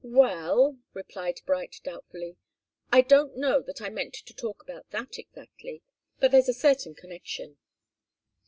[0.03, 2.35] "Well," replied Bright, doubtfully.
[2.91, 5.83] "I don't know that I meant to talk about that exactly.
[6.19, 7.57] But there's a certain connection.